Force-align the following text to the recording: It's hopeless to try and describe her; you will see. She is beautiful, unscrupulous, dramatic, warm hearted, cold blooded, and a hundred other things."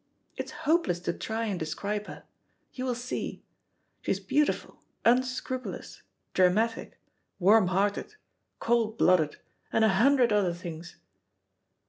It's 0.35 0.51
hopeless 0.65 0.99
to 1.01 1.13
try 1.13 1.45
and 1.45 1.59
describe 1.59 2.07
her; 2.07 2.23
you 2.73 2.85
will 2.85 2.95
see. 2.95 3.43
She 4.01 4.09
is 4.09 4.19
beautiful, 4.19 4.81
unscrupulous, 5.05 6.01
dramatic, 6.33 6.99
warm 7.37 7.67
hearted, 7.67 8.15
cold 8.57 8.97
blooded, 8.97 9.37
and 9.71 9.85
a 9.85 9.89
hundred 9.89 10.33
other 10.33 10.55
things." 10.55 10.95